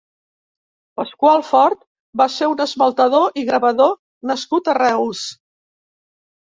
Pascual 0.99 1.43
Fort 1.49 1.83
va 2.23 2.27
ser 2.37 2.49
un 2.55 2.65
esmaltador 2.67 3.39
i 3.43 3.47
gravador 3.53 3.95
nascut 4.33 4.75
a 4.77 4.81
Reus. 4.83 5.27